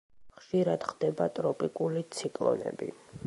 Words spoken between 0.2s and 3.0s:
ხშირად ხდება ტროპიკული ციკლონები.